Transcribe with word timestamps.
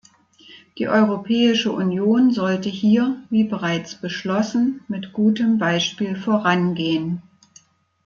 Die 0.79 0.87
Europäische 0.87 1.71
Union 1.71 2.31
sollte 2.31 2.69
hier, 2.69 3.21
wie 3.29 3.43
bereits 3.43 3.93
beschlossen, 3.93 4.79
mit 4.87 5.13
gutem 5.13 5.59
Beispiel 5.59 6.15
vorangehen. 6.15 7.21